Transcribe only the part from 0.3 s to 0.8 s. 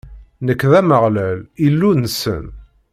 Nekk d